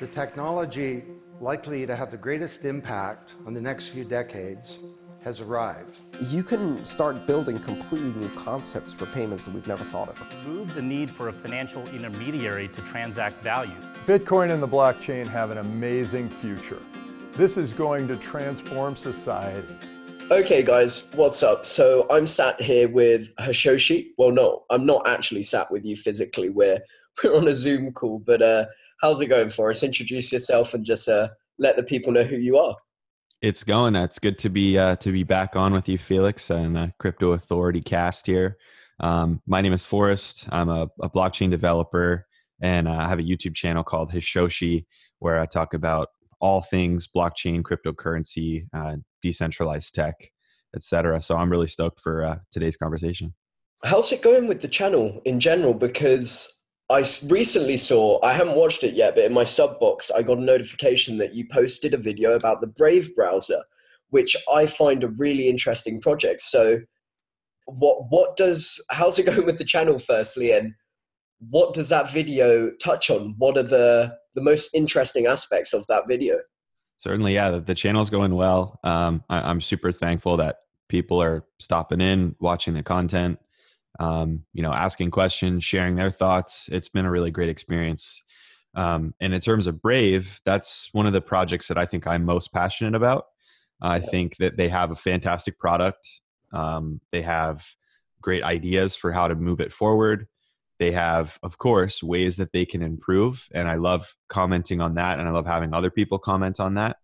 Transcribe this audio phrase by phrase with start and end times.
[0.00, 1.04] The technology
[1.42, 4.80] likely to have the greatest impact on the next few decades
[5.22, 6.00] has arrived.
[6.22, 10.46] You can start building completely new concepts for payments that we've never thought of.
[10.46, 13.74] Remove the need for a financial intermediary to transact value.
[14.06, 16.80] Bitcoin and the blockchain have an amazing future.
[17.34, 19.76] This is going to transform society.
[20.30, 21.66] Okay, guys, what's up?
[21.66, 24.12] So I'm sat here with Hashoshi.
[24.16, 26.48] Well, no, I'm not actually sat with you physically.
[26.48, 26.80] We're
[27.24, 28.64] we're on a Zoom call, but uh,
[29.00, 29.82] how's it going for us?
[29.82, 31.28] Introduce yourself and just uh,
[31.58, 32.76] let the people know who you are.
[33.42, 33.96] It's going.
[33.96, 37.32] It's good to be uh, to be back on with you, Felix, and the Crypto
[37.32, 38.58] Authority cast here.
[39.00, 40.46] Um, my name is Forrest.
[40.50, 42.26] I'm a, a blockchain developer,
[42.60, 44.84] and I have a YouTube channel called Hashoshi,
[45.20, 46.08] where I talk about
[46.38, 50.14] all things blockchain, cryptocurrency, uh, decentralized tech,
[50.76, 51.22] etc.
[51.22, 53.34] So I'm really stoked for uh, today's conversation.
[53.84, 55.72] How's it going with the channel in general?
[55.72, 56.52] Because
[56.90, 60.38] I recently saw, I haven't watched it yet, but in my sub box, I got
[60.38, 63.62] a notification that you posted a video about the Brave browser,
[64.08, 66.42] which I find a really interesting project.
[66.42, 66.80] So,
[67.66, 70.74] what what does how's it going with the channel firstly, and
[71.48, 73.36] what does that video touch on?
[73.38, 76.38] What are the the most interesting aspects of that video?
[76.98, 78.80] Certainly, yeah, the, the channel's going well.
[78.82, 80.56] Um, I, I'm super thankful that
[80.88, 83.38] people are stopping in, watching the content
[83.98, 86.68] um, you know, asking questions, sharing their thoughts.
[86.70, 88.22] It's been a really great experience.
[88.74, 92.24] Um, and in terms of Brave, that's one of the projects that I think I'm
[92.24, 93.24] most passionate about.
[93.82, 96.06] I think that they have a fantastic product.
[96.52, 97.66] Um, they have
[98.20, 100.28] great ideas for how to move it forward.
[100.78, 103.48] They have, of course, ways that they can improve.
[103.52, 105.18] And I love commenting on that.
[105.18, 106.96] And I love having other people comment on that.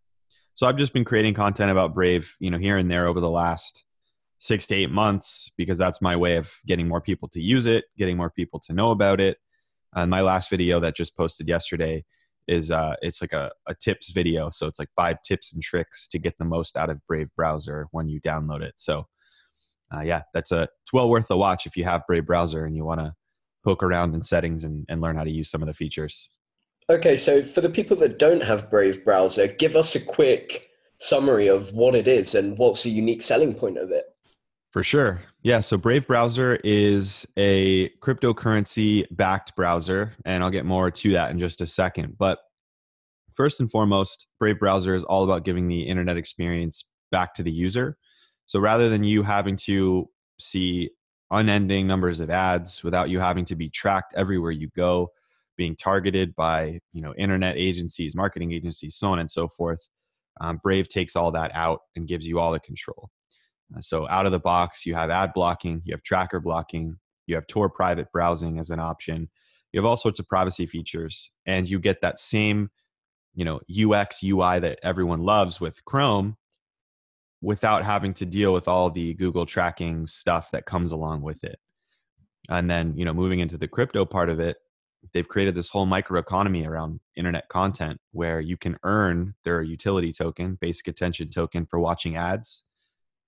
[0.54, 3.30] So I've just been creating content about Brave, you know, here and there over the
[3.30, 3.84] last
[4.38, 7.84] six to eight months because that's my way of getting more people to use it,
[7.96, 9.38] getting more people to know about it.
[9.94, 12.04] And my last video that just posted yesterday
[12.48, 14.50] is uh, it's like a, a tips video.
[14.50, 17.86] So it's like five tips and tricks to get the most out of Brave browser
[17.90, 18.74] when you download it.
[18.76, 19.06] So
[19.94, 22.76] uh, yeah, that's a it's well worth the watch if you have Brave browser and
[22.76, 23.14] you want to
[23.64, 26.28] poke around in settings and, and learn how to use some of the features.
[26.88, 30.68] Okay, so for the people that don't have Brave browser, give us a quick
[31.00, 34.04] summary of what it is and what's the unique selling point of it.
[34.76, 35.22] For sure.
[35.42, 35.60] Yeah.
[35.60, 41.38] So Brave Browser is a cryptocurrency backed browser, and I'll get more to that in
[41.38, 42.18] just a second.
[42.18, 42.40] But
[43.32, 47.50] first and foremost, Brave Browser is all about giving the internet experience back to the
[47.50, 47.96] user.
[48.44, 50.90] So rather than you having to see
[51.30, 55.08] unending numbers of ads without you having to be tracked everywhere you go,
[55.56, 59.88] being targeted by you know internet agencies, marketing agencies, so on and so forth,
[60.42, 63.08] um, Brave takes all that out and gives you all the control.
[63.74, 66.96] Uh, so out of the box, you have ad blocking, you have tracker blocking,
[67.26, 69.28] you have Tor private browsing as an option.
[69.72, 72.70] You have all sorts of privacy features, and you get that same,
[73.34, 76.36] you know, UX UI that everyone loves with Chrome,
[77.42, 81.58] without having to deal with all the Google tracking stuff that comes along with it.
[82.48, 84.56] And then, you know, moving into the crypto part of it,
[85.12, 90.56] they've created this whole microeconomy around internet content where you can earn their utility token,
[90.60, 92.62] basic attention token for watching ads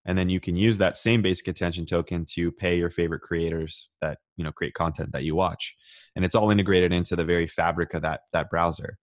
[0.07, 3.89] and then you can use that same basic attention token to pay your favorite creators
[4.01, 5.75] that you know create content that you watch.
[6.17, 8.99] And it's all integrated into the very fabric of that that browser.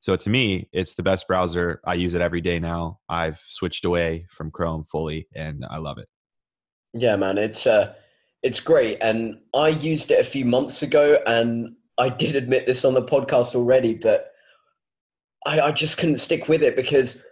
[0.00, 1.80] So to me it's the best browser.
[1.86, 2.98] I use it every day now.
[3.08, 6.08] I've switched away from chrome fully and i love it.
[6.92, 7.94] Yeah man it's uh
[8.42, 8.98] it's great.
[9.00, 13.02] And i used it a few months ago and i did admit this on the
[13.02, 14.32] podcast already but
[15.46, 17.22] i, I just couldn't stick with it because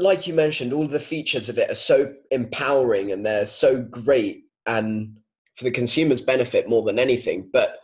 [0.00, 4.44] like you mentioned, all the features of it are so empowering and they're so great
[4.66, 5.16] and
[5.54, 7.48] for the consumer's benefit more than anything.
[7.52, 7.76] But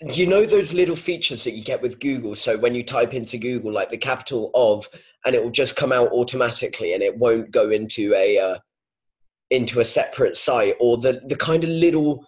[0.00, 2.34] you know those little features that you get with Google.
[2.34, 4.88] So when you type into Google like the capital of,
[5.24, 8.58] and it will just come out automatically, and it won't go into a uh,
[9.50, 12.26] into a separate site, or the the kind of little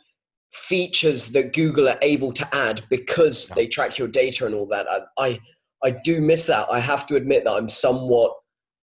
[0.53, 4.87] features that Google are able to add because they track your data and all that.
[4.89, 5.41] I I,
[5.83, 6.69] I do miss that.
[6.71, 8.33] I have to admit that I'm somewhat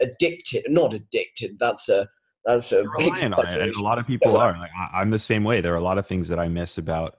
[0.04, 2.08] addicted not addicted that's a
[2.46, 5.44] that's a big on it, and a lot of people are like, i'm the same
[5.44, 7.16] way there are a lot of things that i miss about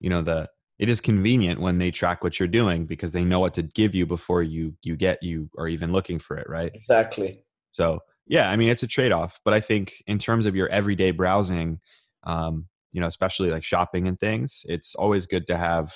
[0.00, 0.48] you know the
[0.78, 3.94] it is convenient when they track what you're doing because they know what to give
[3.94, 6.70] you before you you get you are even looking for it right?
[6.72, 7.44] Exactly.
[7.72, 11.10] So yeah i mean it's a trade-off but i think in terms of your everyday
[11.10, 11.80] browsing
[12.24, 15.92] um, you know especially like shopping and things it's always good to have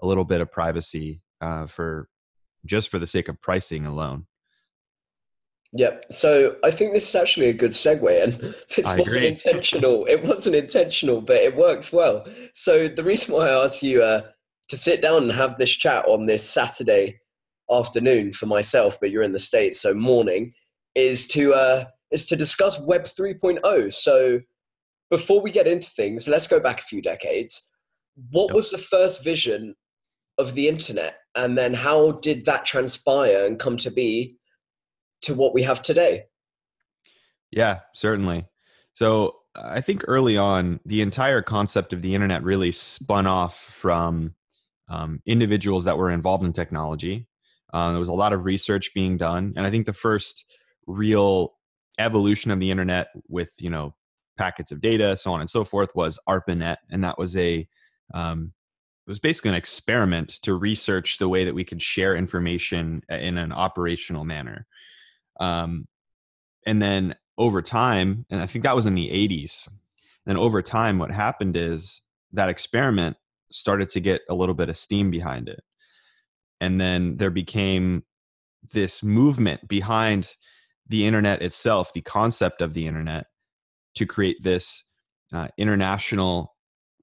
[0.00, 2.08] a little bit of privacy uh, for
[2.66, 4.26] just for the sake of pricing alone
[5.72, 8.32] yeah, so I think this is actually a good segue, and
[8.76, 9.28] this I wasn't agree.
[9.28, 10.04] intentional.
[10.06, 12.26] It wasn't intentional, but it works well.
[12.52, 14.22] So the reason why I asked you uh,
[14.68, 17.18] to sit down and have this chat on this Saturday
[17.70, 20.52] afternoon for myself, but you're in the States, so morning,
[20.94, 23.92] is to uh, is to discuss Web 3.0.
[23.94, 24.40] So
[25.10, 27.70] before we get into things, let's go back a few decades.
[28.30, 28.56] What Yep.
[28.56, 29.74] was the first vision
[30.36, 34.36] of the internet, and then how did that transpire and come to be
[35.22, 36.24] to what we have today?
[37.50, 38.46] Yeah, certainly.
[38.94, 44.34] So I think early on, the entire concept of the internet really spun off from
[44.88, 47.26] um, individuals that were involved in technology.
[47.72, 50.44] Uh, there was a lot of research being done, and I think the first
[50.86, 51.54] real
[51.98, 53.94] evolution of the internet with you know
[54.36, 57.66] packets of data, so on and so forth, was ARPANET, and that was a
[58.12, 58.52] um,
[59.06, 63.36] it was basically an experiment to research the way that we could share information in
[63.38, 64.66] an operational manner.
[65.40, 65.86] Um,
[66.66, 69.68] and then over time, and I think that was in the 80s,
[70.26, 72.00] and over time, what happened is
[72.32, 73.16] that experiment
[73.50, 75.62] started to get a little bit of steam behind it.
[76.60, 78.04] And then there became
[78.72, 80.34] this movement behind
[80.88, 83.26] the internet itself, the concept of the internet,
[83.96, 84.84] to create this
[85.32, 86.54] uh, international,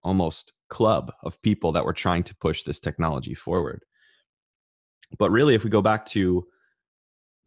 [0.03, 3.83] almost club of people that were trying to push this technology forward.
[5.17, 6.45] But really, if we go back to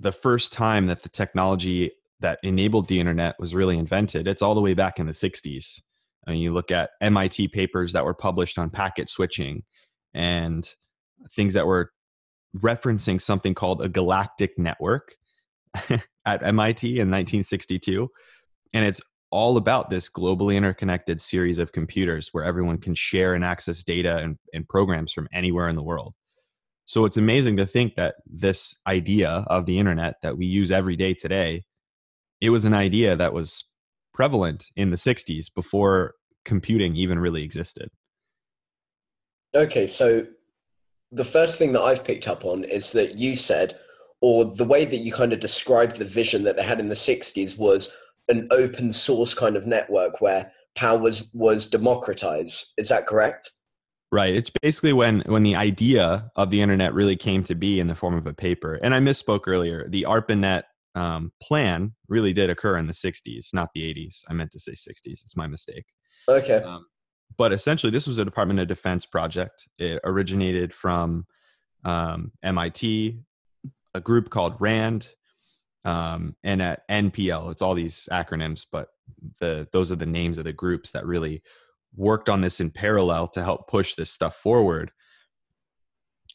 [0.03, 4.55] the first time that the technology that enabled the internet was really invented, it's all
[4.55, 5.81] the way back in the 60s.
[6.27, 9.63] And you look at MIT papers that were published on packet switching
[10.13, 10.69] and
[11.35, 11.93] things that were
[12.57, 15.15] referencing something called a galactic network
[16.27, 18.09] at MIT in 1962.
[18.75, 19.01] And it's
[19.31, 24.19] all about this globally interconnected series of computers where everyone can share and access data
[24.19, 26.15] and, and programs from anywhere in the world.
[26.87, 30.97] So it's amazing to think that this idea of the internet that we use every
[30.97, 31.63] day today,
[32.41, 33.65] it was an idea that was
[34.13, 36.15] prevalent in the 60s before
[36.45, 37.89] computing even really existed.
[39.55, 40.27] Okay, so
[41.13, 43.79] the first thing that I've picked up on is that you said,
[44.21, 46.95] or the way that you kind of described the vision that they had in the
[46.95, 47.91] 60s was
[48.29, 52.73] an open source kind of network where power was, was democratized.
[52.79, 53.51] Is that correct?
[54.13, 54.35] Right.
[54.35, 57.95] It's basically when when the idea of the internet really came to be in the
[57.95, 58.75] form of a paper.
[58.75, 59.89] And I misspoke earlier.
[59.89, 60.65] The ARPANET
[60.95, 64.25] um, plan really did occur in the 60s, not the 80s.
[64.29, 65.07] I meant to say 60s.
[65.07, 65.87] It's my mistake.
[66.29, 66.57] Okay.
[66.57, 66.85] Um,
[67.39, 69.67] but essentially, this was a Department of Defense project.
[69.79, 71.27] It originated from
[71.87, 73.19] um, MIT,
[73.95, 75.09] a group called RAND,
[75.87, 77.51] um, and at NPL.
[77.51, 78.89] It's all these acronyms, but
[79.41, 81.43] the those are the names of the groups that really
[81.97, 84.91] worked on this in parallel to help push this stuff forward.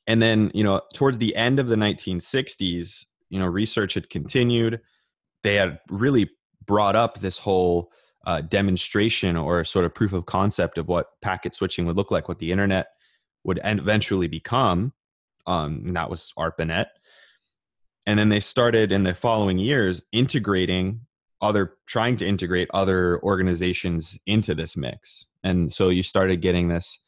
[0.05, 4.79] And then, you know, towards the end of the 1960s, you know, research had continued.
[5.43, 6.29] They had really
[6.65, 7.91] brought up this whole
[8.25, 12.27] uh, demonstration or sort of proof of concept of what packet switching would look like,
[12.27, 12.87] what the internet
[13.43, 14.93] would eventually become.
[15.45, 16.87] Um, and that was ARPANET.
[18.05, 21.01] And then they started in the following years integrating
[21.41, 25.25] other, trying to integrate other organizations into this mix.
[25.43, 26.99] And so you started getting this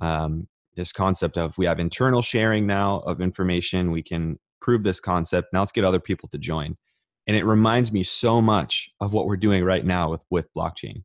[0.00, 3.90] um, this concept of we have internal sharing now of information.
[3.90, 5.52] We can prove this concept.
[5.52, 6.76] Now let's get other people to join
[7.26, 11.02] and it reminds me so much of what we're doing right now with with blockchain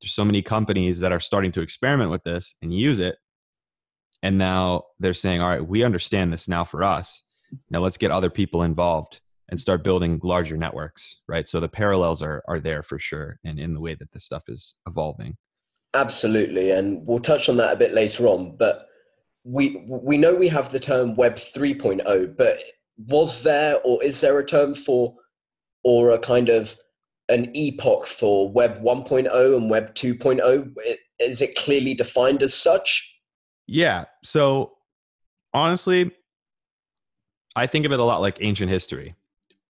[0.00, 3.16] there's so many companies that are starting to experiment with this and use it
[4.22, 7.22] and now they're saying all right we understand this now for us
[7.70, 9.20] now let's get other people involved
[9.50, 13.58] and start building larger networks right so the parallels are are there for sure and
[13.58, 15.36] in the way that this stuff is evolving
[15.92, 18.56] Absolutely, and we'll touch on that a bit later on.
[18.56, 18.86] But
[19.42, 22.60] we we know we have the term Web 3.0, but
[23.08, 25.16] was there or is there a term for
[25.82, 26.76] or a kind of
[27.28, 30.74] an epoch for Web 1.0 and Web 2.0?
[31.18, 33.10] Is it clearly defined as such?
[33.70, 34.72] yeah so
[35.54, 36.10] honestly
[37.54, 39.14] i think of it a lot like ancient history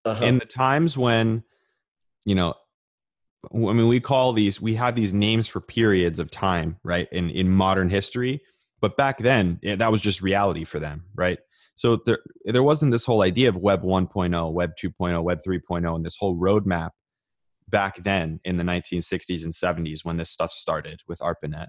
[0.04, 0.24] Uh-huh.
[0.24, 1.42] in the times when
[2.24, 2.54] you know
[3.52, 7.28] i mean we call these we have these names for periods of time right in
[7.30, 8.40] in modern history
[8.80, 11.38] but back then that was just reality for them right
[11.74, 16.04] so there there wasn't this whole idea of web 1.0 web 2.0 web 3.0 and
[16.04, 16.90] this whole roadmap
[17.68, 21.68] back then in the 1960s and 70s when this stuff started with arpanet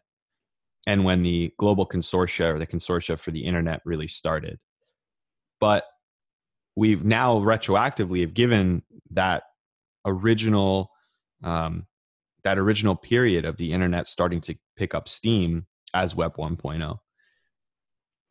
[0.87, 4.57] and when the global consortia or the consortia for the internet really started
[5.59, 5.83] but
[6.81, 9.43] we've now retroactively have given that
[10.03, 10.89] original
[11.43, 11.85] um,
[12.43, 16.41] that original period of the internet starting to pick up steam as web oh.
[16.41, 16.97] 1.0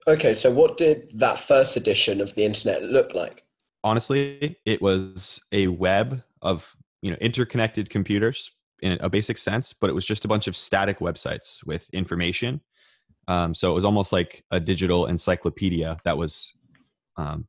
[0.08, 3.44] okay, so what did that first edition of the internet look like?
[3.84, 8.50] honestly it was a web of you know interconnected computers
[8.82, 12.60] in a basic sense but it was just a bunch of static websites with information
[13.28, 16.52] um, so it was almost like a digital encyclopedia that was
[17.16, 17.46] um,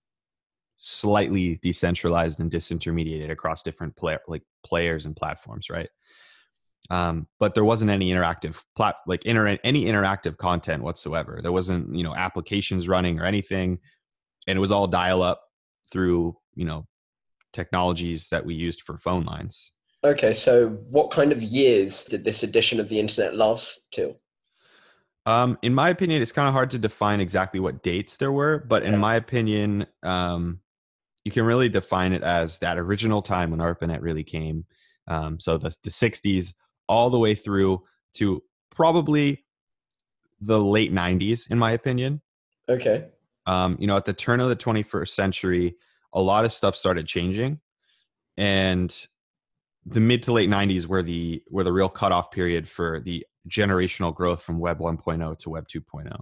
[0.81, 5.89] slightly decentralized and disintermediated across different player like players and platforms, right?
[6.89, 11.39] Um, but there wasn't any interactive plat like inter- any interactive content whatsoever.
[11.41, 13.77] There wasn't you know applications running or anything,
[14.47, 15.43] and it was all dial up
[15.91, 16.87] through you know
[17.53, 19.73] technologies that we used for phone lines.
[20.03, 24.19] Okay, so what kind of years did this edition of the internet last till?
[25.27, 28.65] Um, in my opinion, it's kind of hard to define exactly what dates there were,
[28.67, 30.59] but in my opinion, um,
[31.23, 34.65] you can really define it as that original time when ARPANET really came.
[35.07, 36.53] Um, so the the '60s
[36.87, 37.83] all the way through
[38.15, 39.43] to probably
[40.39, 42.21] the late '90s, in my opinion.
[42.69, 43.07] Okay.
[43.45, 45.75] Um, you know, at the turn of the 21st century,
[46.13, 47.59] a lot of stuff started changing,
[48.37, 48.95] and
[49.85, 54.13] the mid to late 90s were the were the real cutoff period for the generational
[54.13, 56.15] growth from Web 1.0 to Web 2.0.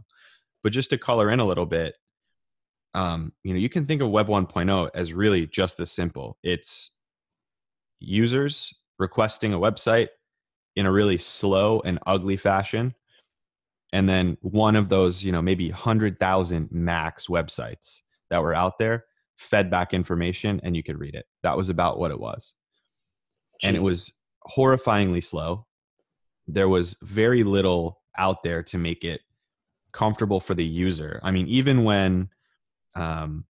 [0.63, 1.95] But just to color in a little bit,
[2.93, 6.37] um, you know, you can think of Web 1.0 as really just this simple.
[6.43, 6.91] It's
[7.99, 10.07] users requesting a website
[10.75, 12.93] in a really slow and ugly fashion,
[13.93, 18.77] and then one of those, you know, maybe hundred thousand max websites that were out
[18.77, 19.05] there
[19.37, 21.25] fed back information, and you could read it.
[21.43, 22.53] That was about what it was
[23.63, 24.11] and it was
[24.47, 25.65] horrifyingly slow.
[26.47, 29.21] There was very little out there to make it
[29.91, 31.19] comfortable for the user.
[31.23, 32.29] I mean, even when
[32.95, 33.45] um,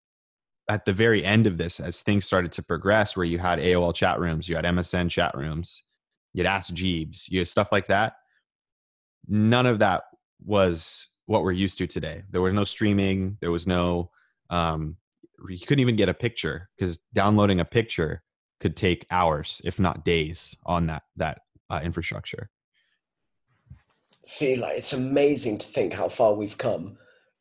[0.69, 3.95] at the very end of this, as things started to progress, where you had AOL
[3.95, 5.83] chat rooms, you had MSN chat rooms,
[6.35, 8.15] you'd ask Jeeves, you had stuff like that.
[9.27, 10.05] None of that
[10.45, 12.23] was what we're used to today.
[12.31, 13.37] There was no streaming.
[13.41, 14.11] There was no.
[14.51, 14.97] Um,
[15.49, 18.23] you couldn't even get a picture because downloading a picture
[18.61, 22.51] could take hours, if not days, on that that uh, infrastructure.
[24.25, 26.99] See, like it's amazing to think how far we've come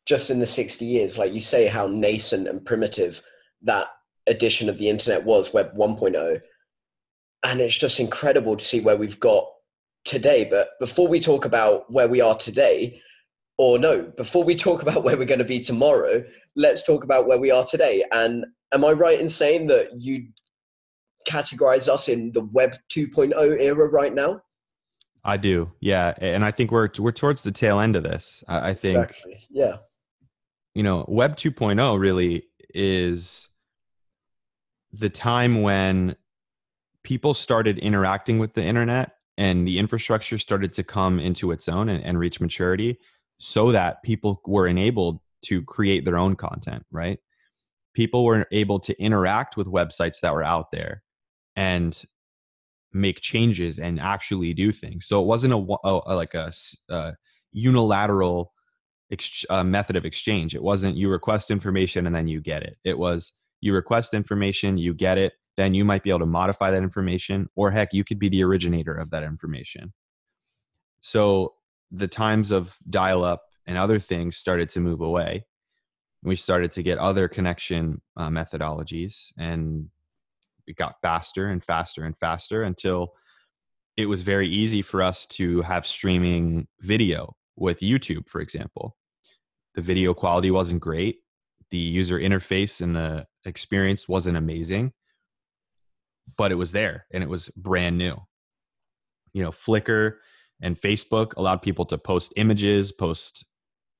[0.08, 1.18] just in the 60 years.
[1.18, 3.22] Like you say, how nascent and primitive
[3.62, 3.88] that
[4.26, 6.40] edition of the internet was, Web 1.0.
[7.44, 9.44] And it's just incredible to see where we've got
[10.06, 10.44] today.
[10.50, 12.98] But before we talk about where we are today,
[13.58, 16.24] or no, before we talk about where we're going to be tomorrow,
[16.56, 18.02] let's talk about where we are today.
[18.10, 20.28] And am I right in saying that you
[21.28, 24.40] categorize us in the Web 2.0 era right now?
[25.22, 28.42] I do, yeah, and I think we're we're towards the tail end of this.
[28.48, 29.46] I, I think Exactly.
[29.50, 29.76] Yeah.
[30.74, 32.44] You know Web 2.0 really
[32.74, 33.48] is
[34.92, 36.16] the time when
[37.02, 41.88] people started interacting with the internet and the infrastructure started to come into its own
[41.88, 42.98] and, and reach maturity
[43.38, 47.18] so that people were enabled to create their own content right?
[47.94, 51.02] People were able to interact with websites that were out there
[51.56, 52.00] and
[52.92, 55.06] make changes and actually do things.
[55.06, 56.52] So it wasn't a, a, like a,
[56.88, 57.14] a
[57.52, 58.52] unilateral
[59.10, 60.54] ex- uh, method of exchange.
[60.54, 62.76] It wasn't you request information and then you get it.
[62.84, 66.70] It was you request information you get it then you might be able to modify
[66.70, 69.92] that information or heck you could be the originator of that information.
[71.00, 71.54] So
[71.90, 75.46] the times of dial up and other things started to move away.
[76.22, 79.88] We started to get other connection uh, methodologies and
[80.68, 83.14] it got faster and faster and faster until
[83.96, 88.96] it was very easy for us to have streaming video with YouTube, for example.
[89.74, 91.18] The video quality wasn't great.
[91.70, 94.92] The user interface and the experience wasn't amazing,
[96.36, 98.16] but it was there and it was brand new.
[99.34, 100.14] You know, Flickr
[100.62, 103.44] and Facebook allowed people to post images, post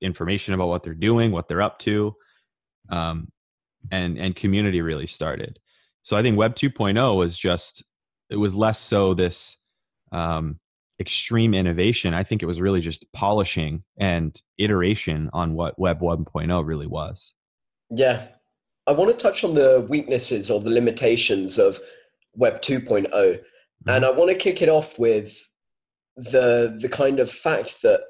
[0.01, 2.15] information about what they're doing, what they're up to,
[2.89, 3.29] um,
[3.91, 5.59] and and community really started.
[6.03, 7.83] So I think Web 2.0 was just
[8.29, 9.57] it was less so this
[10.11, 10.59] um,
[10.99, 12.13] extreme innovation.
[12.13, 17.33] I think it was really just polishing and iteration on what Web 1.0 really was.
[17.89, 18.27] Yeah.
[18.87, 21.79] I want to touch on the weaknesses or the limitations of
[22.35, 23.05] Web 2.0.
[23.05, 23.41] And
[23.85, 24.03] mm-hmm.
[24.03, 25.47] I want to kick it off with
[26.15, 28.01] the the kind of fact that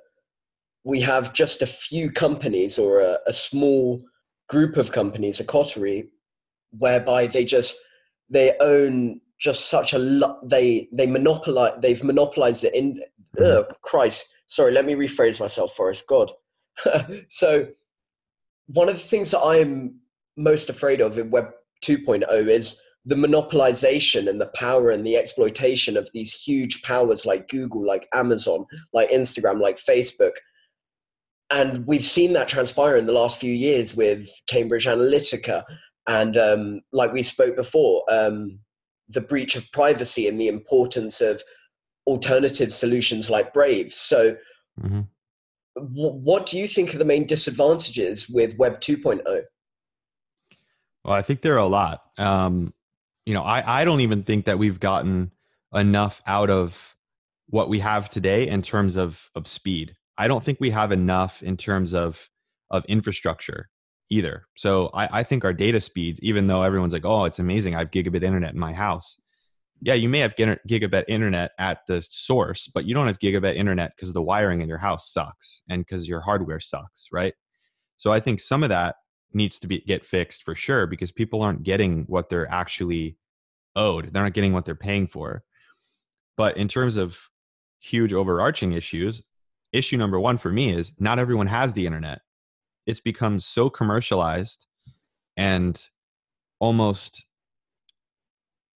[0.83, 4.01] we have just a few companies or a, a small
[4.47, 6.09] group of companies, a coterie,
[6.71, 7.77] whereby they just
[8.29, 13.01] they own just such a lot they they monopolize they've monopolized it in
[13.43, 14.27] ugh, Christ.
[14.47, 16.05] Sorry, let me rephrase myself, Forrest.
[16.07, 16.31] God.
[17.29, 17.67] so
[18.67, 19.95] one of the things that I'm
[20.37, 21.49] most afraid of in Web
[21.83, 27.47] 2.0 is the monopolization and the power and the exploitation of these huge powers like
[27.47, 30.33] Google, like Amazon, like Instagram, like Facebook.
[31.49, 35.63] And we've seen that transpire in the last few years with Cambridge Analytica.
[36.07, 38.59] And um, like we spoke before, um,
[39.09, 41.41] the breach of privacy and the importance of
[42.07, 43.91] alternative solutions like Brave.
[43.91, 44.37] So,
[44.79, 45.07] Mhm.
[45.75, 49.43] wh- what do you think are the main disadvantages with Web 2.0?
[51.03, 52.01] Well, I think there are a lot.
[52.17, 52.73] Um,
[53.25, 55.31] you know, I, I don't even think that we've gotten
[55.73, 56.95] enough out of
[57.47, 59.95] what we have today in terms of of speed.
[60.17, 62.29] I don't think we have enough in terms of
[62.71, 63.69] of infrastructure
[64.09, 64.47] either.
[64.55, 67.79] So I, I think our data speeds, even though everyone's like, oh, it's amazing, I
[67.79, 69.19] have gigabit internet in my house.
[69.81, 73.93] Yeah, you may have gigabit internet at the source, but you don't have gigabit internet
[73.95, 77.33] because the wiring in your house sucks and because your hardware sucks, right?
[77.95, 78.95] So I think some of that
[79.33, 83.17] needs to be get fixed for sure because people aren't getting what they're actually
[83.75, 84.11] owed.
[84.11, 85.43] They're not getting what they're paying for.
[86.35, 87.17] But in terms of
[87.79, 89.21] huge overarching issues,
[89.71, 92.19] issue number 1 for me is not everyone has the internet.
[92.89, 94.65] It's become so commercialized
[95.37, 95.79] and
[96.59, 97.23] almost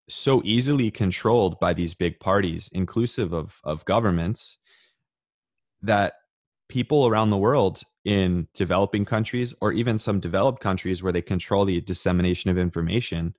[0.08, 4.60] so easily controlled by these big parties inclusive of of governments
[5.82, 6.13] that
[6.70, 11.65] people around the world in developing countries or even some developed countries where they control
[11.65, 13.34] the dissemination of information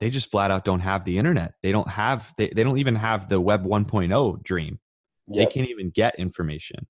[0.00, 1.52] they just flat out don't have the internet.
[1.62, 4.80] They don't have they, they don't even have the web 1.0 dream.
[5.28, 5.36] Yep.
[5.36, 6.88] they can't even get information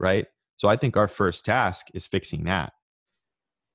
[0.00, 0.26] right
[0.62, 2.72] so i think our first task is fixing that.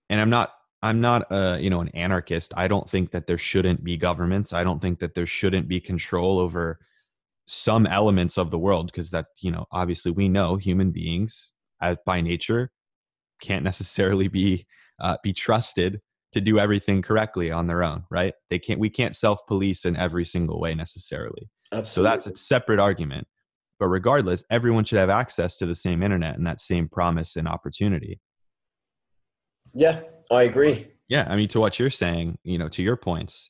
[0.09, 2.53] And i'm not i'm not a you know an anarchist.
[2.55, 4.53] I don't think that there shouldn't be governments.
[4.53, 6.79] I don't think that there shouldn't be control over
[7.45, 11.51] some elements of the world because that you know obviously we know human beings
[11.81, 12.71] as by nature
[13.41, 14.65] can't necessarily be
[15.01, 15.99] uh, be trusted
[16.31, 18.33] to do everything correctly on their own right?
[18.49, 21.49] They can't we can't self police in every single way necessarily.
[21.73, 21.89] Absolutely.
[21.89, 23.27] so that's a separate argument
[23.79, 27.47] but regardless everyone should have access to the same internet and that same promise and
[27.47, 28.19] opportunity.
[29.73, 30.87] Yeah i agree.
[31.07, 33.49] Yeah i mean to what you're saying you know to your points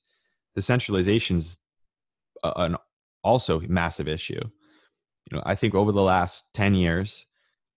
[0.56, 1.58] the centralization's
[2.44, 2.76] an
[3.24, 4.42] also massive issue.
[5.30, 7.26] You know i think over the last 10 years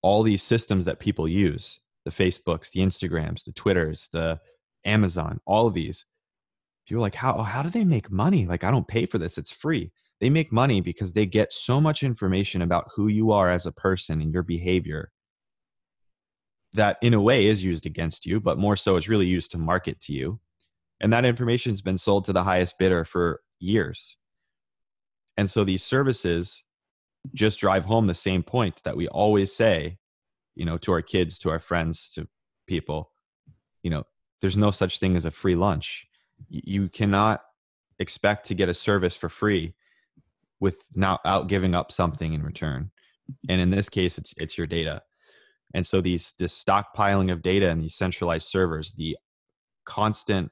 [0.03, 4.41] all these systems that people use the facebooks the instagrams the twitters the
[4.87, 6.07] amazon all of these
[6.91, 8.47] you're like how how do they make money?
[8.47, 9.39] Like i don't pay for this.
[9.39, 13.51] It's free they make money because they get so much information about who you are
[13.51, 15.11] as a person and your behavior
[16.75, 19.59] that in a way is used against you but more so it's really used to
[19.59, 20.39] market to you
[21.01, 24.17] and that information has been sold to the highest bidder for years
[25.37, 26.65] and so these services
[27.35, 29.99] just drive home the same point that we always say,
[30.55, 32.27] you know, to our kids, to our friends, to
[32.67, 33.11] people,
[33.83, 34.05] you know,
[34.41, 36.07] there's no such thing as a free lunch.
[36.49, 37.43] You cannot
[37.99, 39.75] expect to get a service for free
[40.61, 42.91] without giving up something in return.
[43.49, 45.03] And in this case, it's it's your data.
[45.75, 49.17] And so these this stockpiling of data and these centralized servers, the
[49.87, 50.51] constant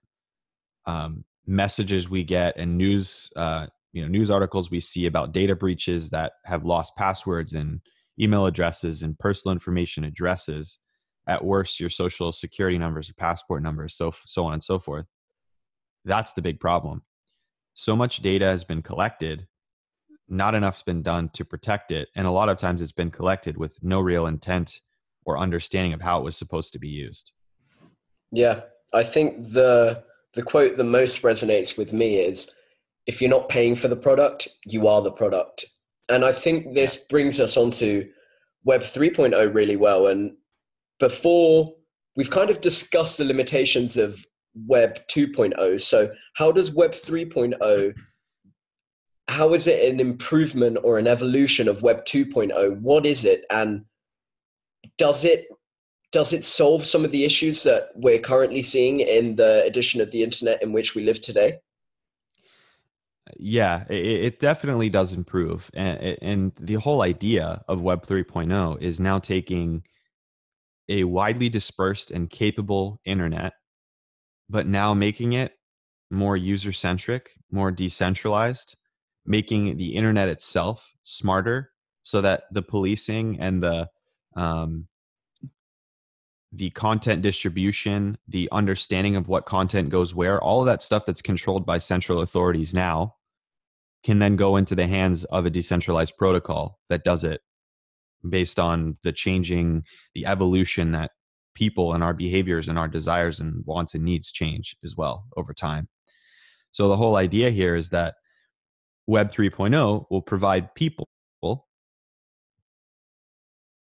[0.86, 5.56] um, messages we get and news uh, you know news articles we see about data
[5.56, 7.80] breaches that have lost passwords and
[8.20, 10.78] email addresses and personal information addresses
[11.26, 15.06] at worst your social security numbers your passport numbers so so on and so forth
[16.04, 17.02] that's the big problem
[17.74, 19.46] so much data has been collected
[20.28, 23.56] not enough's been done to protect it and a lot of times it's been collected
[23.56, 24.80] with no real intent
[25.24, 27.32] or understanding of how it was supposed to be used
[28.32, 28.60] yeah
[28.92, 30.02] i think the
[30.34, 32.50] the quote that most resonates with me is
[33.08, 35.64] if you're not paying for the product, you are the product.
[36.10, 38.06] And I think this brings us onto
[38.64, 40.06] Web 3.0 really well.
[40.06, 40.36] And
[41.00, 41.72] before
[42.16, 44.24] we've kind of discussed the limitations of
[44.66, 45.80] Web 2.0.
[45.80, 47.94] So, how does Web 3.0?
[49.28, 52.80] How is it an improvement or an evolution of Web 2.0?
[52.80, 53.84] What is it, and
[54.96, 55.46] does it
[56.10, 60.10] does it solve some of the issues that we're currently seeing in the edition of
[60.10, 61.58] the internet in which we live today?
[63.36, 69.00] yeah it, it, definitely does improve and, and the whole idea of web 3.0 is
[69.00, 69.82] now taking
[70.88, 73.52] a widely dispersed and capable internet
[74.48, 75.52] but now making it
[76.10, 78.76] more user centric more decentralized
[79.28, 81.70] making the internet itself smarter
[82.02, 83.88] so that the policing and the
[84.36, 84.88] um,
[86.52, 91.20] the content distribution, the understanding of what content goes where, all of that stuff that's
[91.20, 93.14] controlled by central authorities now
[94.02, 97.42] can then go into the hands of a decentralized protocol that does it
[98.26, 101.10] based on the changing the evolution that
[101.54, 105.52] people and our behaviors and our desires and wants and needs change as well over
[105.52, 105.86] time.
[106.72, 108.14] So the whole idea here is that
[109.08, 111.08] web 3.0 will provide people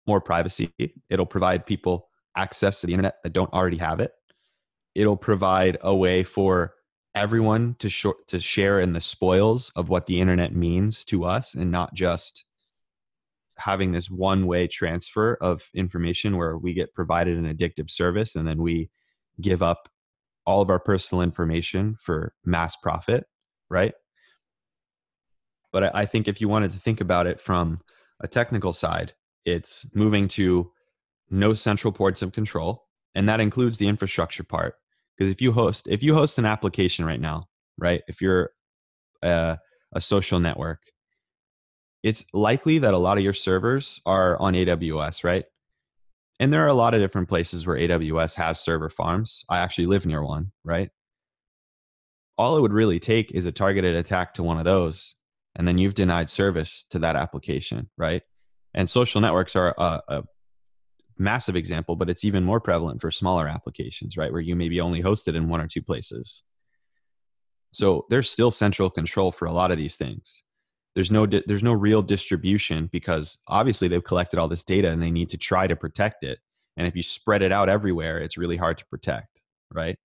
[0.07, 0.73] more privacy
[1.09, 4.11] it'll provide people access to the internet that don't already have it
[4.95, 6.73] it'll provide a way for
[7.13, 11.53] everyone to sh- to share in the spoils of what the internet means to us
[11.53, 12.45] and not just
[13.57, 18.47] having this one way transfer of information where we get provided an addictive service and
[18.47, 18.89] then we
[19.39, 19.87] give up
[20.45, 23.25] all of our personal information for mass profit,
[23.69, 23.93] right?
[25.71, 27.79] But I, I think if you wanted to think about it from
[28.21, 29.13] a technical side,
[29.45, 30.71] it's moving to
[31.29, 32.83] no central ports of control,
[33.15, 34.75] and that includes the infrastructure part.
[35.17, 38.01] Because if you host if you host an application right now, right?
[38.07, 38.51] If you're
[39.23, 39.57] a,
[39.93, 40.79] a social network,
[42.03, 45.45] it's likely that a lot of your servers are on AWS, right?
[46.39, 49.45] And there are a lot of different places where AWS has server farms.
[49.47, 50.89] I actually live near one, right?
[52.37, 55.13] All it would really take is a targeted attack to one of those,
[55.55, 58.21] and then you've denied service to that application, right?
[58.73, 60.23] And social networks are a, a
[61.17, 64.31] massive example, but it's even more prevalent for smaller applications, right?
[64.31, 66.43] Where you may be only hosted in one or two places.
[67.73, 70.43] So there's still central control for a lot of these things
[70.95, 75.01] there's no di- there's no real distribution because obviously they've collected all this data and
[75.01, 76.39] they need to try to protect it
[76.77, 79.39] and if you spread it out everywhere it's really hard to protect
[79.73, 79.97] right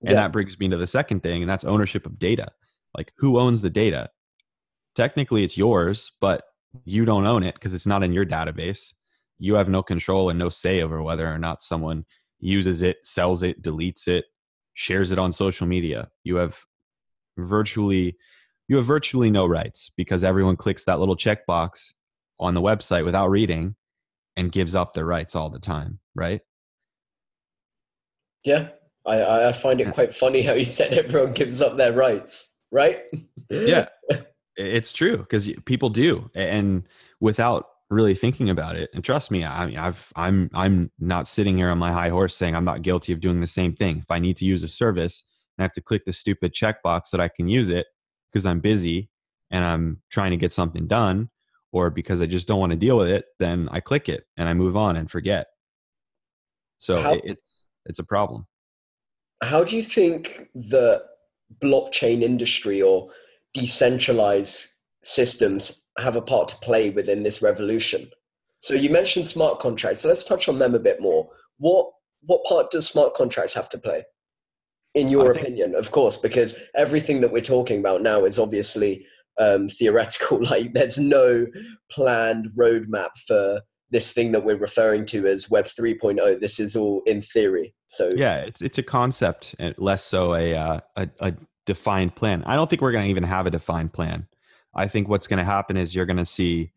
[0.00, 0.14] and Yeah.
[0.16, 2.48] that brings me to the second thing and that's ownership of data
[2.96, 4.08] like who owns the data?
[4.96, 6.42] Technically it's yours but
[6.84, 8.94] you don't own it because it's not in your database.
[9.38, 12.04] You have no control and no say over whether or not someone
[12.40, 14.26] uses it sells it deletes it
[14.74, 16.08] shares it on social media.
[16.24, 16.56] You have
[17.38, 18.16] virtually
[18.68, 21.92] you have virtually no rights because everyone clicks that little checkbox
[22.40, 23.76] on the website without reading
[24.36, 26.40] and gives up their rights all the time, right?
[28.44, 28.68] Yeah,
[29.06, 32.53] I, I I find it quite funny how you said everyone gives up their rights,
[32.74, 33.04] right?
[33.48, 33.88] Yeah.
[34.56, 36.84] It's true because people do, and
[37.18, 38.88] without really thinking about it.
[38.94, 42.36] And trust me, I mean, I've I'm I'm not sitting here on my high horse
[42.36, 43.98] saying I'm not guilty of doing the same thing.
[43.98, 45.24] If I need to use a service
[45.58, 47.86] and I have to click the stupid checkbox that I can use it
[48.32, 49.10] because I'm busy
[49.50, 51.30] and I'm trying to get something done,
[51.72, 54.48] or because I just don't want to deal with it, then I click it and
[54.48, 55.48] I move on and forget.
[56.78, 58.46] So How- it's it's a problem.
[59.42, 61.02] How do you think the
[61.62, 63.10] blockchain industry or
[63.52, 64.68] decentralized
[65.02, 68.08] systems have a part to play within this revolution?
[68.60, 70.00] So you mentioned smart contracts.
[70.00, 71.28] So let's touch on them a bit more.
[71.58, 71.86] What
[72.26, 74.04] what part does smart contracts have to play?
[74.94, 78.38] In your I think- opinion, of course, because everything that we're talking about now is
[78.38, 79.04] obviously
[79.38, 80.40] um, theoretical.
[80.50, 81.46] Like there's no
[81.90, 83.60] planned roadmap for
[83.94, 86.40] this thing that we're referring to as Web 3.0.
[86.40, 87.74] This is all in theory.
[87.86, 91.32] So yeah it's it's a concept and less so a uh, a, a
[91.66, 94.26] defined plan i don't think we're going to even have a defined plan
[94.74, 96.70] i think what's going to happen is you're going to see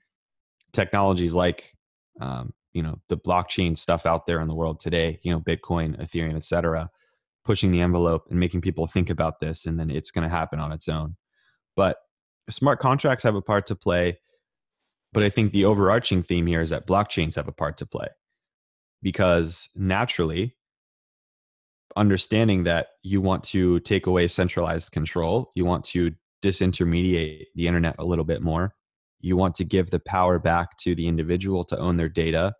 [0.74, 1.76] technologies like
[2.22, 6.00] um, you know the blockchain stuff out there in the world today you know bitcoin
[6.02, 6.90] ethereum etc
[7.44, 10.60] pushing the envelope and making people think about this and then it's going to happen
[10.60, 11.16] on its own
[11.76, 11.98] but
[12.50, 14.18] smart contracts have a part to play
[15.18, 18.08] but i think the overarching theme here is that blockchains have a part to play
[19.02, 20.56] because naturally
[21.98, 26.12] understanding that you want to take away centralized control, you want to
[26.44, 28.74] disintermediate the internet a little bit more,
[29.20, 32.54] you want to give the power back to the individual to own their data.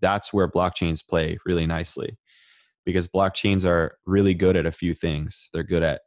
[0.00, 2.16] That's where blockchains play really nicely
[2.86, 5.50] because blockchains are really good at a few things.
[5.52, 6.02] They're good at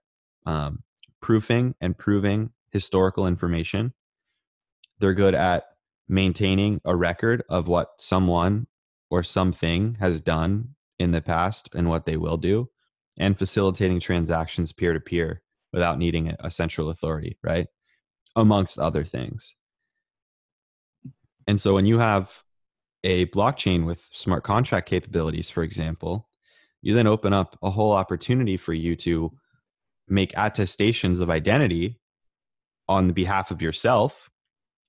[0.45, 0.83] um,
[1.21, 3.93] proofing and proving historical information.
[4.99, 5.63] They're good at
[6.07, 8.67] maintaining a record of what someone
[9.09, 12.69] or something has done in the past and what they will do,
[13.17, 17.67] and facilitating transactions peer to peer without needing a- central authority, right?
[18.35, 19.53] Amongst other things.
[21.47, 22.31] And so when you have
[23.03, 26.29] a blockchain with smart contract capabilities, for example,
[26.81, 29.31] you then open up a whole opportunity for you to
[30.07, 31.99] make attestations of identity
[32.87, 34.29] on the behalf of yourself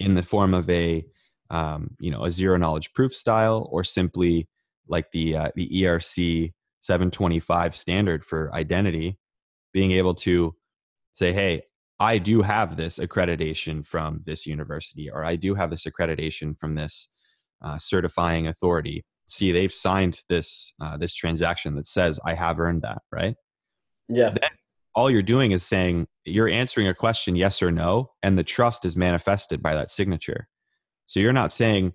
[0.01, 1.05] in the form of a
[1.51, 4.49] um, you know a zero knowledge proof style or simply
[4.89, 9.19] like the uh, the ERC 725 standard for identity
[9.73, 10.55] being able to
[11.15, 11.63] say hey
[12.01, 16.75] I do have this accreditation from this university or I do have this accreditation from
[16.75, 17.09] this
[17.65, 19.05] uh, certifying authority.
[19.27, 23.37] See they've signed this uh, this transaction that says I have earned that right?
[24.09, 24.35] Yeah,
[24.95, 28.85] all you're doing is saying you're answering a question yes or no and the trust
[28.85, 30.49] is manifested by that signature.
[31.07, 31.93] So you're not saying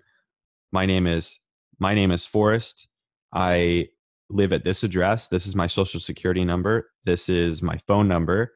[0.72, 1.36] my name is
[1.78, 2.88] my name is forrest.
[3.32, 3.88] I
[4.28, 5.28] live at this address.
[5.28, 6.90] This is my social security number.
[7.04, 8.52] This is my phone number.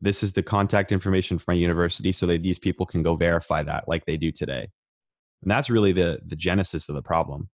[0.00, 3.62] This is the contact information for my university so that these people can go verify
[3.62, 4.68] that like they do today.
[5.42, 7.48] And that's really the the genesis of the problem.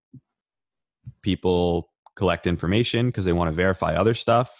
[1.22, 4.50] People collect information because they want to verify other stuff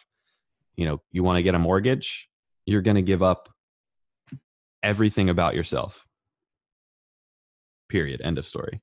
[0.76, 2.28] you know you want to get a mortgage
[2.66, 3.48] you're going to give up
[4.82, 6.06] everything about yourself
[7.88, 8.80] period end of story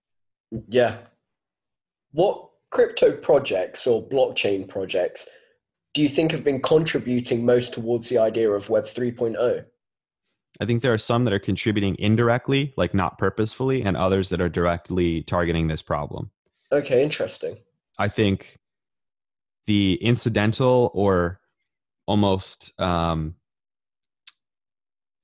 [0.67, 0.97] yeah.
[2.11, 5.27] What crypto projects or blockchain projects
[5.93, 9.65] do you think have been contributing most towards the idea of Web 3.0?
[10.59, 14.41] I think there are some that are contributing indirectly, like not purposefully, and others that
[14.41, 16.31] are directly targeting this problem.
[16.71, 17.57] Okay, interesting.
[17.97, 18.57] I think
[19.65, 21.39] the incidental or
[22.07, 23.35] almost um,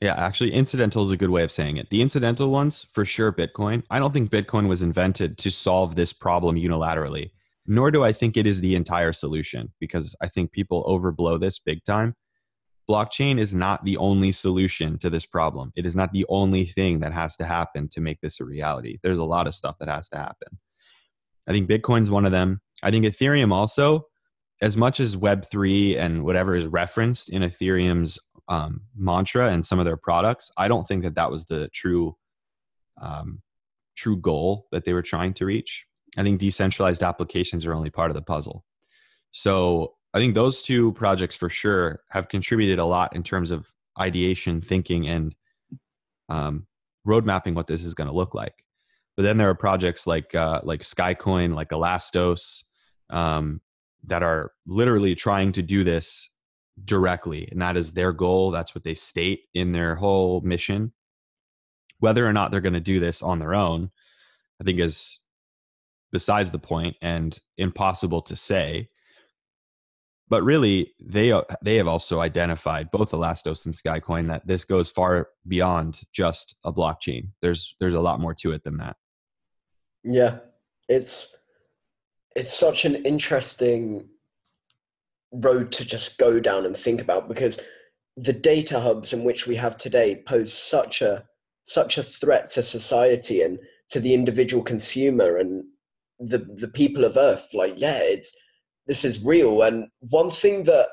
[0.02, 1.90] yeah actually incidental is a good way of saying it.
[1.90, 3.84] The incidental ones for sure bitcoin.
[3.90, 7.32] I don't think bitcoin was invented to solve this problem unilaterally
[7.66, 11.60] nor do i think it is the entire solution because i think people overblow this
[11.60, 12.14] big time.
[12.90, 15.72] Blockchain is not the only solution to this problem.
[15.76, 18.98] It is not the only thing that has to happen to make this a reality.
[19.02, 20.60] There's a lot of stuff that has to happen.
[21.48, 22.60] I think bitcoin's one of them.
[22.84, 24.08] I think ethereum also
[24.64, 29.84] as much as web3 and whatever is referenced in ethereum's um, mantra and some of
[29.86, 32.16] their products, I don't think that that was the true
[33.02, 33.42] um,
[33.98, 35.86] true goal that they were trying to reach.
[36.18, 38.64] I think decentralized applications are only part of the puzzle.
[39.32, 43.68] So I think those two projects for sure have contributed a lot in terms of
[44.00, 45.36] ideation, thinking, and
[46.30, 46.68] um,
[47.04, 48.64] road mapping what this is going to look like.
[49.18, 52.64] But then there are projects like uh, like Skycoin, like Elastos,
[53.10, 53.60] um,
[54.06, 56.30] that are literally trying to do this
[56.86, 60.92] directly and that is their goal that's what they state in their whole mission.
[62.00, 63.92] Whether or not they're going to do this on their own
[64.60, 65.20] i think is
[66.12, 68.90] besides the point and impossible to say.
[70.30, 75.30] But really they they have also identified both elastos and skycoin that this goes far
[75.48, 77.30] beyond just a blockchain.
[77.42, 78.96] There's there's a lot more to it than that.
[80.04, 80.40] Yeah
[80.88, 81.36] it's
[82.36, 84.08] it's such an interesting
[85.32, 87.60] road to just go down and think about because
[88.16, 91.26] the data hubs in which we have today pose such a
[91.66, 93.58] such a threat to society and
[93.90, 95.64] to the individual consumer and
[96.20, 97.50] the the people of earth.
[97.54, 98.36] Like yeah it's
[98.86, 99.62] this is real.
[99.64, 100.88] And one thing that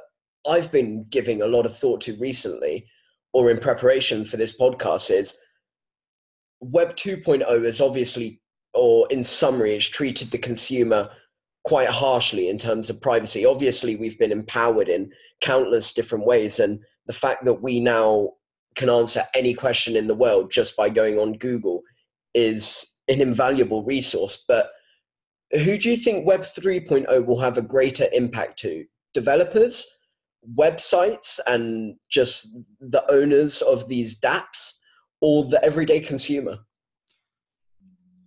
[0.48, 2.86] i've been giving a lot of thought to recently
[3.32, 5.36] or in preparation for this podcast is
[6.60, 8.40] web 2.0 is obviously
[8.72, 11.10] or in summary has treated the consumer
[11.64, 13.44] quite harshly in terms of privacy.
[13.44, 18.30] Obviously, we've been empowered in countless different ways, and the fact that we now
[18.76, 21.82] can answer any question in the world just by going on Google
[22.34, 24.44] is an invaluable resource.
[24.46, 24.70] But
[25.52, 28.84] who do you think Web 3.0 will have a greater impact to?
[29.12, 29.86] Developers,
[30.56, 32.48] websites, and just
[32.80, 34.74] the owners of these dApps,
[35.20, 36.58] or the everyday consumer?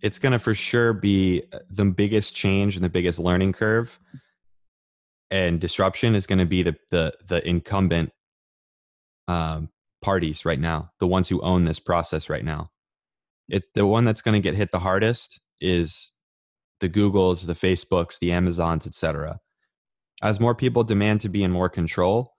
[0.04, 3.98] It's going to for sure be uh, the biggest change and the biggest learning curve
[5.30, 8.10] and disruption is going to be the the the incumbent
[9.26, 9.70] um,
[10.02, 12.68] parties right now, the ones who own this process right now.
[13.48, 16.12] It the one that's going to get hit the hardest is
[16.80, 19.40] the Googles, the Facebooks, the Amazons, etc.
[20.22, 22.32] As more people demand to be in more control,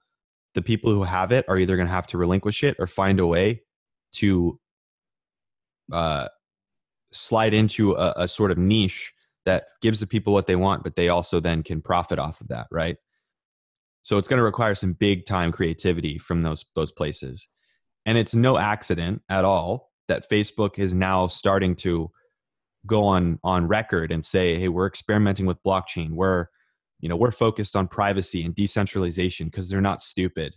[0.54, 3.20] the people who have it are either going to have to relinquish it or find
[3.20, 3.62] a way
[4.14, 4.60] to
[5.92, 6.28] uh,
[7.16, 9.14] slide into a, a sort of niche
[9.46, 12.48] that gives the people what they want, but they also then can profit off of
[12.48, 12.98] that, right?
[14.04, 17.48] So it's going to require some big time creativity from those those places.
[18.06, 22.12] And it's no accident at all that Facebook is now starting to
[22.86, 26.12] go on on record and say, "Hey, we're experimenting with blockchain.
[26.12, 26.48] We're,
[27.00, 30.54] you know, we're focused on privacy and decentralization because they're not stupid.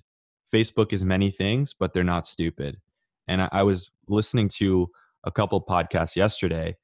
[0.54, 2.76] Facebook is many things, but they're not stupid."
[3.28, 4.90] And I, I was listening to
[5.28, 6.74] a couple podcasts yesterday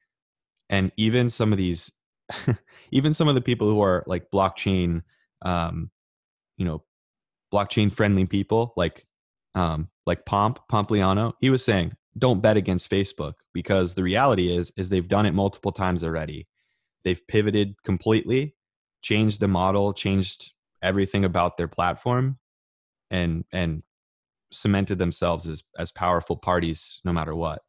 [0.70, 1.90] and even some of these
[2.92, 5.02] even some of the people who are like blockchain
[5.44, 5.90] um
[6.56, 6.82] you know
[7.52, 9.06] blockchain friendly people like
[9.56, 14.72] um like pomp pompliano he was saying don't bet against facebook because the reality is
[14.76, 16.46] is they've done it multiple times already.
[17.04, 18.54] They've pivoted completely
[19.02, 20.52] changed the model changed
[20.82, 22.38] everything about their platform
[23.10, 23.82] and and
[24.52, 27.62] cemented themselves as as powerful parties no matter what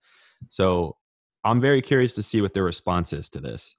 [0.49, 0.97] so
[1.43, 3.75] I'm very curious to see what their response is to this.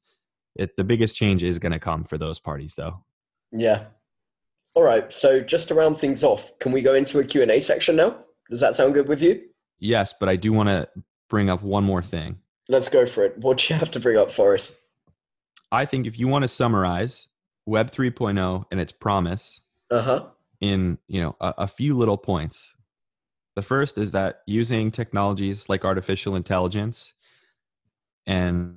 [0.55, 3.05] It, the biggest change is going to come for those parties, though.
[3.53, 3.85] Yeah.
[4.75, 5.13] All right.
[5.13, 8.17] So just to round things off, can we go into a Q&A section now?
[8.51, 9.43] Does that sound good with you?
[9.79, 10.89] Yes, but I do want to
[11.29, 12.39] bring up one more thing.
[12.69, 13.37] Let's go for it.
[13.39, 14.73] What do you have to bring up for us?
[15.73, 17.27] I think if you want to summarize
[17.67, 20.27] Web 3.0 and its promise uh-huh.
[20.61, 22.73] in you know a, a few little points,
[23.57, 27.15] the first is that using technologies like artificial intelligence
[28.27, 28.77] and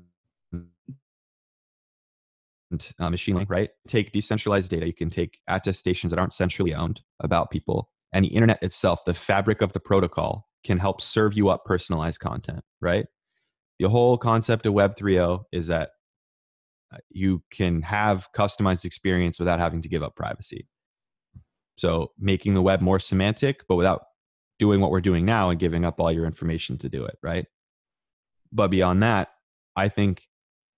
[2.99, 3.69] uh, machine learning, right?
[3.87, 4.87] Take decentralized data.
[4.87, 7.89] You can take attestations that aren't centrally owned about people.
[8.13, 12.19] And the internet itself, the fabric of the protocol, can help serve you up personalized
[12.21, 13.05] content, right?
[13.79, 15.89] The whole concept of Web 3.0 is that
[16.93, 20.67] uh, you can have customized experience without having to give up privacy.
[21.77, 24.01] So making the web more semantic, but without
[24.59, 27.45] doing what we're doing now and giving up all your information to do it, right?
[28.51, 29.29] But beyond that,
[29.75, 30.27] I think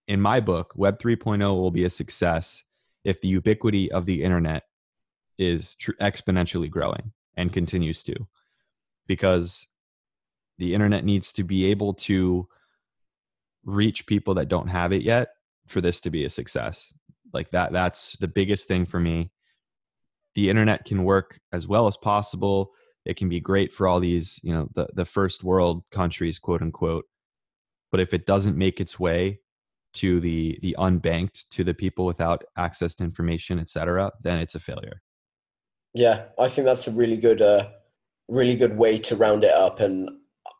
[0.08, 2.64] in my book, Web 3.0 will be a success
[3.04, 4.64] if the ubiquity of the internet
[5.38, 8.16] is tr- exponentially growing and continues to,
[9.08, 9.68] because
[10.60, 12.48] the internet needs to be able to
[13.64, 15.30] reach people that don't have it yet
[15.68, 16.94] for this to be a success.
[17.34, 19.32] Like that, that's the biggest thing for me.
[20.36, 22.74] The internet can work as well as possible.
[23.06, 26.62] It can be great for all these, you know, the, the first world countries, quote
[26.62, 27.06] unquote.
[27.92, 29.40] But if it doesn't make its way
[29.94, 34.56] to the the unbanked, to the people without access to information, et cetera, then it's
[34.56, 35.02] a failure.
[35.94, 37.68] Yeah, I think that's a really good, uh,
[38.30, 39.82] really good way to round it up.
[39.82, 40.10] And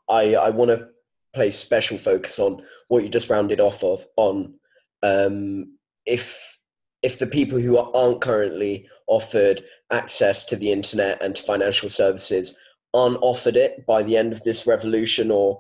[0.10, 0.90] I, I want to
[1.34, 4.56] place special focus on what you just rounded off of on
[5.04, 6.58] um, if
[7.02, 9.62] if the people who aren't currently offered
[9.92, 12.56] access to the internet and to financial services
[12.94, 15.60] aren't offered it by the end of this revolution or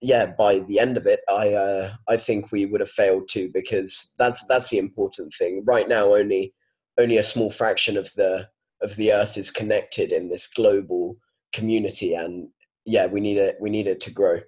[0.00, 3.50] yeah by the end of it i uh, i think we would have failed too
[3.52, 6.54] because that's that's the important thing right now only
[6.98, 8.48] only a small fraction of the
[8.82, 11.16] of the earth is connected in this global
[11.52, 12.48] community and
[12.84, 14.38] yeah we need it we need it to grow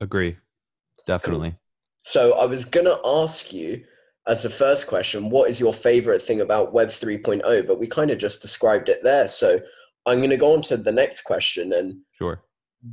[0.00, 0.36] Agree.
[1.06, 1.56] Definitely.
[2.04, 3.84] so i was going to ask you
[4.26, 8.10] as the first question what is your favorite thing about web 3.0 but we kind
[8.10, 9.58] of just described it there so
[10.06, 12.42] i'm going to go on to the next question and Sure.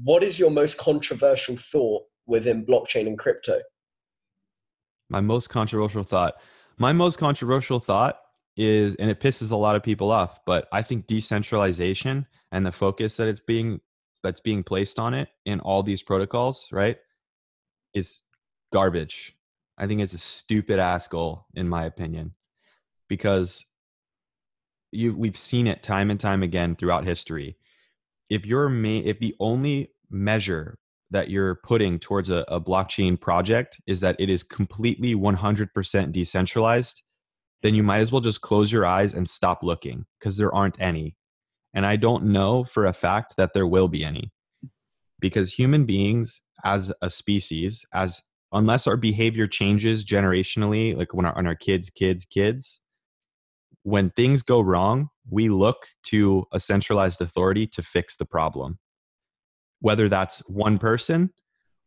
[0.04, 3.60] what is your most controversial thought within blockchain and crypto
[5.10, 6.36] My most controversial thought.
[6.78, 8.20] My most controversial thought
[8.58, 12.72] is, and it pisses a lot of people off, but I think decentralization and the
[12.72, 13.80] focus that it's being
[14.24, 16.98] that's being placed on it in all these protocols, right,
[17.94, 18.22] is
[18.74, 19.37] garbage.
[19.78, 22.34] I think it's a stupid ass goal, in my opinion,
[23.08, 23.63] because
[24.92, 27.58] you we've seen it time and time again throughout history.
[28.30, 30.78] If you're if the only measure
[31.12, 37.02] that you're putting towards a, a blockchain project is that it is completely 100% decentralized,
[37.62, 40.80] then you might as well just close your eyes and stop looking because there aren't
[40.82, 41.16] any.
[41.74, 44.32] And I don't know for a fact that there will be any
[45.20, 51.38] because human beings as a species, as unless our behavior changes generationally, like when our,
[51.38, 52.80] on our kids, kids, kids,
[53.84, 58.80] when things go wrong, we look to a centralized authority to fix the problem
[59.80, 61.32] whether that's one person,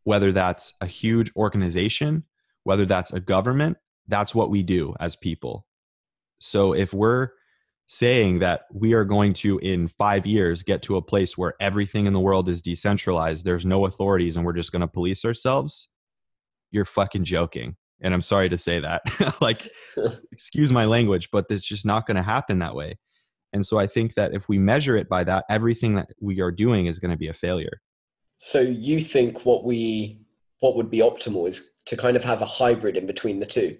[0.03, 2.23] whether that's a huge organization,
[2.63, 5.65] whether that's a government, that's what we do as people.
[6.39, 7.29] So if we're
[7.87, 12.05] saying that we are going to, in five years, get to a place where everything
[12.05, 15.89] in the world is decentralized, there's no authorities, and we're just going to police ourselves,
[16.71, 17.75] you're fucking joking.
[18.01, 19.01] And I'm sorry to say that.
[19.41, 19.69] like,
[20.31, 22.97] excuse my language, but it's just not going to happen that way.
[23.53, 26.51] And so I think that if we measure it by that, everything that we are
[26.51, 27.81] doing is going to be a failure.
[28.37, 30.21] So you think what we
[30.61, 33.77] what would be optimal is to kind of have a hybrid in between the two?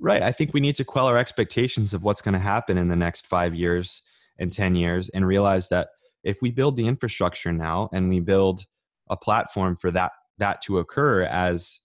[0.00, 0.22] Right.
[0.22, 2.96] I think we need to quell our expectations of what's going to happen in the
[2.96, 4.02] next five years
[4.38, 5.88] and 10 years and realize that
[6.24, 8.64] if we build the infrastructure now and we build
[9.10, 11.80] a platform for that that to occur as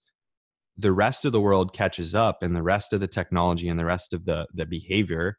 [0.76, 3.84] the rest of the world catches up and the rest of the technology and the
[3.84, 5.38] rest of the the behavior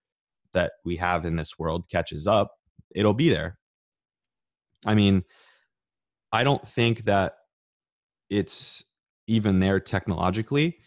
[0.54, 2.52] that we have in this world catches up,
[2.96, 3.58] it'll be there.
[4.86, 5.24] I mean,
[6.32, 7.36] I don't think that
[8.30, 8.84] it's
[9.28, 10.78] even there technologically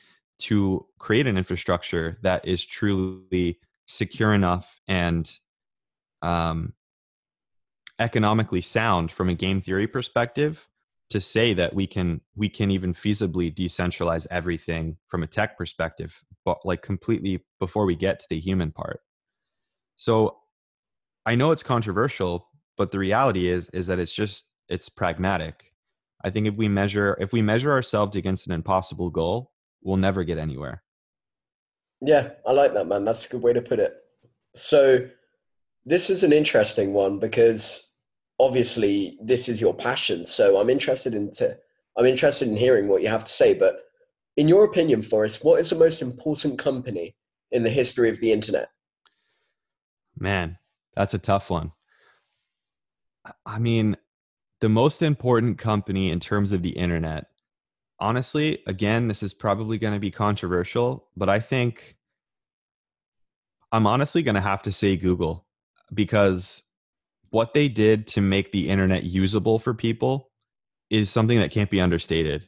[0.41, 5.31] to create an infrastructure that is truly secure enough and
[6.23, 6.73] um,
[7.99, 10.67] economically sound from a game theory perspective
[11.11, 16.15] to say that we can we can even feasibly decentralize everything from a tech perspective
[16.45, 19.01] but like completely before we get to the human part
[19.97, 20.37] so
[21.27, 25.73] i know it's controversial but the reality is is that it's just it's pragmatic
[26.25, 29.53] i think if we measure if we measure ourselves against an impossible goal
[29.83, 30.83] we'll never get anywhere
[32.01, 33.05] Yeah, I like that, man.
[33.05, 33.95] That's a good way to put it.
[34.55, 35.09] So,
[35.85, 37.88] this is an interesting one because
[38.39, 40.25] obviously this is your passion.
[40.25, 41.57] So, I'm interested into
[41.99, 43.55] I'm interested in hearing what you have to say.
[43.55, 43.81] But
[44.37, 47.17] in your opinion, Forrest, what is the most important company
[47.51, 48.69] in the history of the internet?
[50.17, 50.59] Man,
[50.95, 51.73] that's a tough one.
[53.45, 53.97] I mean,
[54.61, 57.27] the most important company in terms of the internet,
[58.01, 61.97] honestly, again, this is probably going to be controversial, but I think
[63.73, 65.47] I'm honestly going to have to say Google
[65.93, 66.63] because
[67.31, 70.31] what they did to make the internet usable for people
[70.91, 72.47] is something that can't be understated.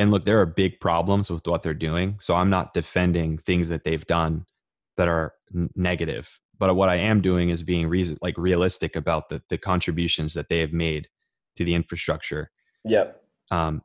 [0.00, 2.16] and look, there are big problems with what they're doing.
[2.20, 4.46] So I'm not defending things that they've done
[4.96, 6.26] that are n- negative.
[6.58, 10.48] But what I am doing is being reason, like realistic about the, the contributions that
[10.48, 11.08] they have made
[11.56, 12.50] to the infrastructure.
[12.86, 13.22] Yep.
[13.50, 13.82] Um,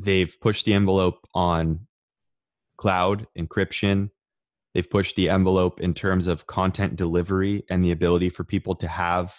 [0.00, 1.86] they've pushed the envelope on
[2.76, 4.10] cloud encryption.
[4.74, 8.88] They've pushed the envelope in terms of content delivery and the ability for people to
[8.88, 9.32] have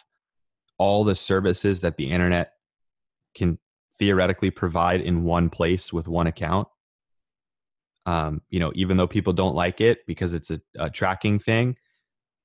[0.84, 2.52] all the services that the internet
[3.36, 3.58] can
[3.98, 6.68] theoretically provide in one place with one account.
[8.06, 11.78] Um, you know, even though people don't like it because it's a, a tracking thing,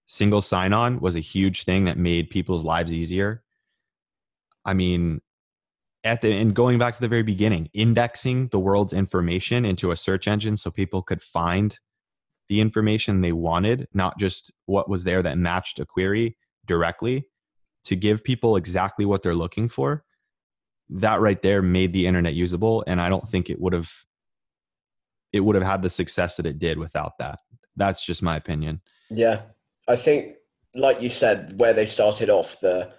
[0.07, 3.43] single sign on was a huge thing that made people's lives easier.
[4.64, 5.20] I mean,
[6.05, 9.97] at the and going back to the very beginning, indexing the world's information into a
[9.97, 11.76] search engine so people could find
[12.49, 16.36] the information they wanted, not just what was there that matched a query
[16.66, 17.26] directly,
[17.89, 20.05] to give people exactly what they're looking for.
[20.91, 23.91] That right there made the internet usable, and I don't think it would have
[25.32, 27.39] it would have had the success that it did without that.
[27.76, 28.80] That's just my opinion.
[29.11, 29.43] Yeah,
[29.86, 30.36] I think,
[30.74, 32.93] like you said, where they started off, the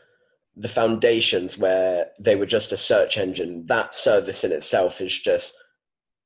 [0.55, 5.55] the foundations where they were just a search engine, that service in itself is just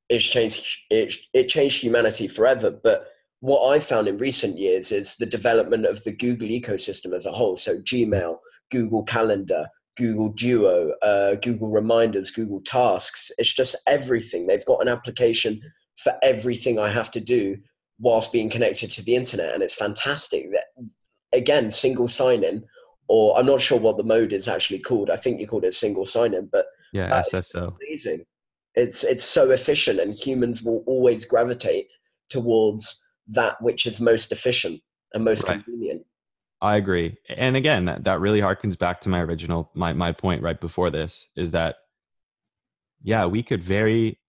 [0.09, 2.71] it's changed it, it changed humanity forever.
[2.71, 3.07] But
[3.43, 7.31] what I found in recent years is the development of the Google ecosystem as a
[7.33, 7.57] whole.
[7.57, 8.37] So Gmail,
[8.73, 13.31] Google Calendar, Google Duo, uh, Google Reminders, Google Tasks.
[13.37, 14.47] It's just everything.
[14.47, 15.61] They've got an application
[15.97, 17.57] for everything I have to do
[17.99, 20.51] whilst being connected to the internet, and it's fantastic.
[20.51, 20.65] That
[21.31, 22.65] again, single sign in,
[23.07, 25.11] or I'm not sure what the mode is actually called.
[25.11, 27.75] I think you called it single sign in, but Yeah, SSO.
[27.79, 28.25] amazing.
[28.75, 31.87] It's it's so efficient, and humans will always gravitate
[32.29, 34.81] towards that which is most efficient
[35.13, 35.63] and most Right.
[35.63, 36.01] convenient.
[36.63, 37.17] I agree.
[37.29, 40.89] And again, that, that really harkens back to my original my my point right before
[40.89, 41.75] this is that
[43.03, 44.19] yeah, we could very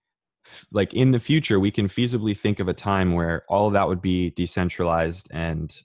[0.72, 3.89] like in the future we can feasibly think of a time where all of that
[3.89, 5.82] would be decentralized and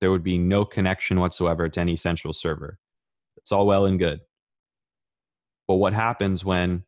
[0.00, 2.78] there would be no connection whatsoever to any central server.
[3.38, 4.20] It's all well and good.
[5.68, 6.84] But what happens when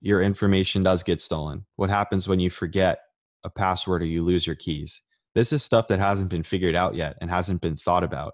[0.00, 1.66] your information does get stolen?
[1.76, 3.00] What happens when you forget
[3.44, 5.02] a password or you lose your keys?
[5.36, 8.32] This is stuff that hasn't been figured out yet and hasn't been thought about.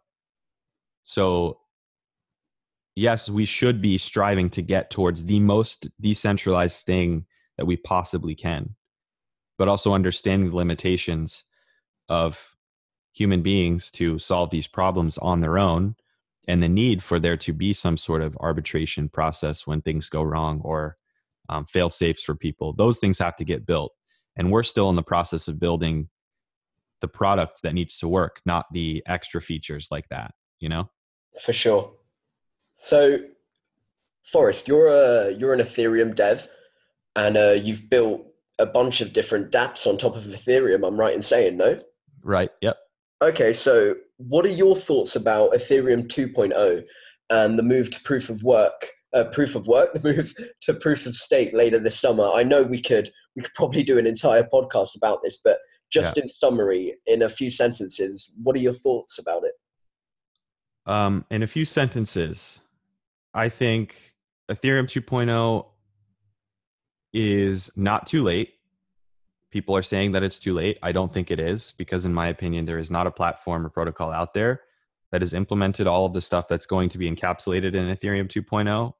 [1.02, 1.58] So,
[2.94, 7.26] yes, we should be striving to get towards the most decentralized thing
[7.58, 8.76] that we possibly can,
[9.58, 11.42] but also understanding the limitations
[12.08, 12.40] of
[13.12, 15.96] human beings to solve these problems on their own
[16.46, 20.22] and the need for there to be some sort of arbitration process when things go
[20.22, 20.96] wrong or
[21.48, 22.72] um, fail safes for people.
[22.72, 23.92] Those things have to get built.
[24.36, 26.08] And we're still in the process of building
[27.02, 30.88] the product that needs to work, not the extra features like that, you know?
[31.44, 31.92] For sure.
[32.72, 33.18] So,
[34.24, 36.48] Forrest, you're a you're an Ethereum dev,
[37.14, 38.22] and uh, you've built
[38.58, 40.86] a bunch of different DApps on top of Ethereum.
[40.86, 41.78] I'm right in saying, no?
[42.22, 42.50] Right.
[42.62, 42.78] Yep.
[43.22, 46.82] Okay, so what are your thoughts about Ethereum 2.0
[47.30, 48.86] and the move to proof of work?
[49.14, 52.30] Uh, proof of work, the move to proof of stake later this summer.
[52.32, 55.58] I know we could we could probably do an entire podcast about this, but
[55.92, 59.52] just in summary, in a few sentences, what are your thoughts about it?
[60.86, 62.60] Um, in a few sentences,
[63.34, 63.96] I think
[64.50, 65.66] Ethereum 2.0
[67.12, 68.54] is not too late.
[69.50, 70.78] People are saying that it's too late.
[70.82, 73.68] I don't think it is because, in my opinion, there is not a platform or
[73.68, 74.62] protocol out there
[75.12, 78.92] that has implemented all of the stuff that's going to be encapsulated in Ethereum 2.0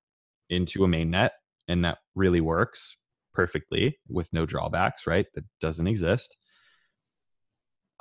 [0.51, 1.31] into a mainnet,
[1.69, 2.97] and that really works
[3.33, 5.27] perfectly with no drawbacks, right?
[5.35, 6.37] That doesn't exist.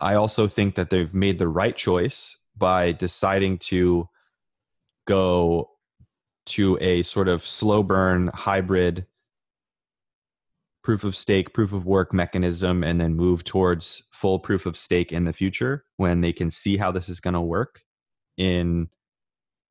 [0.01, 4.09] I also think that they've made the right choice by deciding to
[5.07, 5.69] go
[6.47, 9.05] to a sort of slow burn hybrid
[10.83, 15.11] proof of stake, proof of work mechanism, and then move towards full proof of stake
[15.11, 17.83] in the future when they can see how this is going to work
[18.37, 18.87] in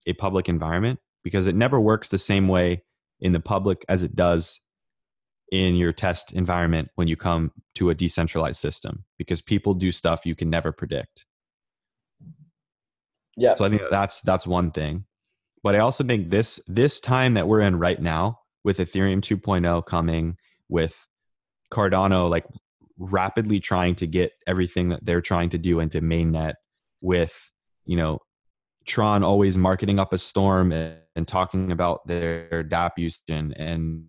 [0.06, 2.82] a public environment because it never works the same way
[3.20, 4.60] in the public as it does
[5.50, 10.24] in your test environment when you come to a decentralized system because people do stuff
[10.24, 11.26] you can never predict.
[13.36, 13.56] Yeah.
[13.56, 15.04] So I think that's that's one thing.
[15.62, 19.86] But I also think this this time that we're in right now with Ethereum 2.0
[19.86, 20.36] coming
[20.68, 20.94] with
[21.72, 22.44] Cardano like
[22.98, 26.54] rapidly trying to get everything that they're trying to do into mainnet
[27.00, 27.34] with,
[27.86, 28.18] you know,
[28.86, 34.04] Tron always marketing up a storm and, and talking about their DApp use and, and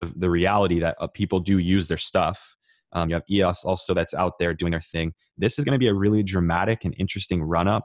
[0.00, 2.56] the, the reality that uh, people do use their stuff.
[2.92, 5.12] Um, you have EOS also that's out there doing their thing.
[5.36, 7.84] This is going to be a really dramatic and interesting run up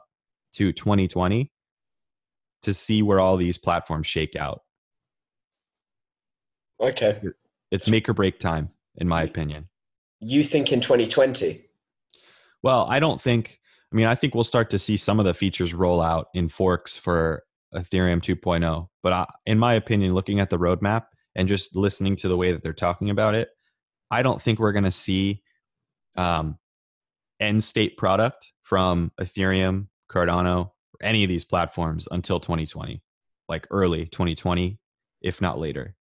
[0.54, 1.50] to 2020
[2.62, 4.60] to see where all these platforms shake out.
[6.80, 7.20] Okay.
[7.70, 9.68] it's make or break time, in my opinion.
[10.20, 11.64] You think in 2020?
[12.62, 13.58] Well, I don't think.
[13.92, 16.48] I mean, I think we'll start to see some of the features roll out in
[16.48, 17.42] forks for
[17.74, 18.88] Ethereum 2.0.
[19.02, 21.02] But I, in my opinion, looking at the roadmap
[21.34, 23.48] and just listening to the way that they're talking about it,
[24.10, 25.42] I don't think we're going to see
[26.16, 26.58] um,
[27.40, 33.02] end state product from Ethereum, Cardano, or any of these platforms until 2020,
[33.48, 34.78] like early 2020,
[35.22, 35.94] if not later.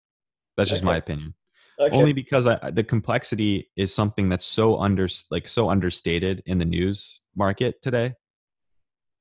[0.58, 1.34] That's just my opinion
[1.82, 1.98] Okay.
[1.98, 6.66] only because I, the complexity is something that's so under like so understated in the
[6.66, 8.14] news market today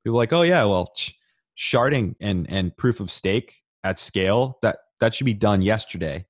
[0.03, 1.11] people are like oh yeah well sh-
[1.57, 6.25] sharding and and proof of stake at scale that that should be done yesterday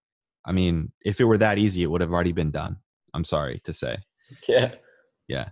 [0.46, 2.78] i mean if it were that easy it would have already been done
[3.14, 3.98] i'm sorry to say
[4.48, 4.74] Yeah.
[5.28, 5.50] Yeah.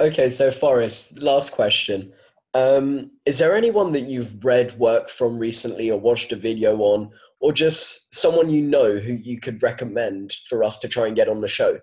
[0.00, 2.12] Okay, so Forrest, last question.
[2.54, 7.10] Um, is there anyone that you've read work from recently or watched a video on,
[7.40, 11.28] or just someone you know who you could recommend for us to try and get
[11.28, 11.80] on the show?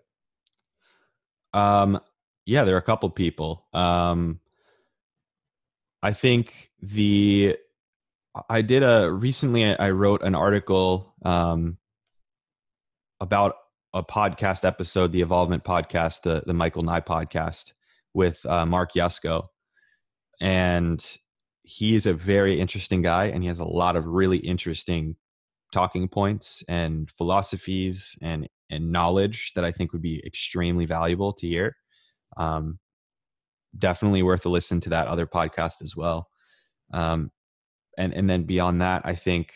[1.54, 2.00] Um,
[2.46, 3.66] yeah, there are a couple people.
[3.74, 4.40] Um,
[6.02, 7.58] I think the
[8.50, 9.64] I did a recently.
[9.78, 11.78] I wrote an article um,
[13.20, 13.56] about
[13.94, 17.74] a podcast episode, the Evolvement podcast, the the Michael Nye podcast
[18.14, 19.48] with uh, Mark Yusko,
[20.42, 21.06] and
[21.64, 25.16] he's a very interesting guy, and he has a lot of really interesting
[25.72, 31.48] talking points and philosophies and and knowledge that I think would be extremely valuable to
[31.48, 31.76] hear.
[32.36, 32.80] Um,
[33.78, 36.28] definitely worth a listen to that other podcast as well.
[36.94, 37.32] Um,
[37.98, 39.54] and and then beyond that, I think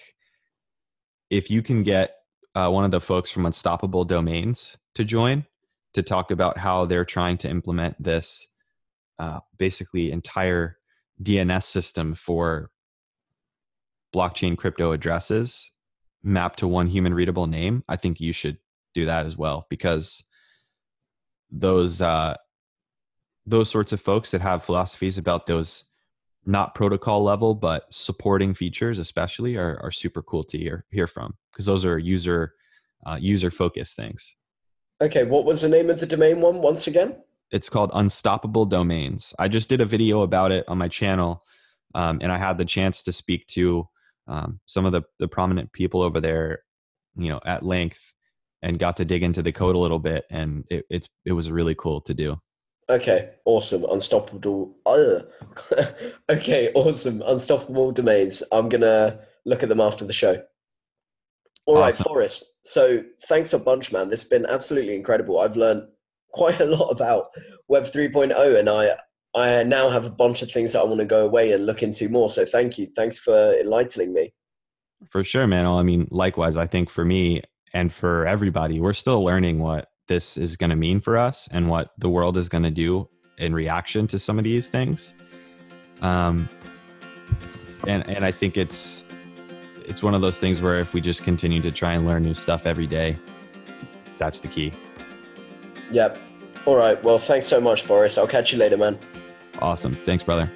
[1.29, 2.15] if you can get
[2.55, 5.45] uh, one of the folks from Unstoppable Domains to join
[5.93, 8.47] to talk about how they're trying to implement this
[9.19, 10.77] uh, basically entire
[11.21, 12.69] DNS system for
[14.13, 15.71] blockchain crypto addresses
[16.23, 18.57] mapped to one human readable name, I think you should
[18.93, 20.23] do that as well because
[21.51, 22.35] those uh,
[23.45, 25.85] those sorts of folks that have philosophies about those
[26.47, 31.35] not protocol level but supporting features especially are, are super cool to hear hear from
[31.51, 32.53] because those are user
[33.05, 34.35] uh, user focused things.
[34.99, 37.15] Okay, what was the name of the domain one once again?
[37.49, 39.33] it's called unstoppable domains.
[39.39, 41.41] I just did a video about it on my channel
[41.95, 43.87] um, and i had the chance to speak to
[44.27, 46.59] um, some of the, the prominent people over there
[47.17, 47.99] you know at length
[48.61, 51.51] and got to dig into the code a little bit and it, it's it was
[51.51, 52.37] really cool to do
[52.89, 53.85] Okay, awesome.
[53.89, 54.75] Unstoppable.
[54.85, 55.21] Uh,
[56.29, 57.21] okay, awesome.
[57.25, 58.43] Unstoppable domains.
[58.51, 60.41] I'm going to look at them after the show.
[61.65, 62.05] All right, Awesome.
[62.05, 62.45] Forrest.
[62.63, 64.09] So thanks a bunch, man.
[64.09, 65.39] This has been absolutely incredible.
[65.39, 65.83] I've learned
[66.31, 67.27] quite a lot about
[67.67, 68.91] Web 3.0 and I,
[69.35, 71.83] I now have a bunch of things that I want to go away and look
[71.83, 72.29] into more.
[72.29, 72.87] So thank you.
[72.95, 74.33] Thanks for enlightening me.
[75.09, 75.65] For sure, man.
[75.65, 77.41] Well, I mean, likewise, I think for me
[77.73, 81.69] and for everybody, we're still learning what this is going to mean for us and
[81.69, 85.11] what the world is going to do in reaction to some of these things.
[86.01, 86.49] Um,
[87.87, 89.03] and and I think it's
[89.85, 92.33] it's one of those things where if we just continue to try and learn new
[92.33, 93.15] stuff every day,
[94.17, 94.71] that's the key.
[95.91, 96.17] Yep.
[96.65, 97.01] All right.
[97.03, 98.17] Well, thanks so much, Forrest.
[98.17, 98.99] I'll catch you later, man.
[99.61, 99.93] Awesome.
[99.93, 100.49] Thanks, brother.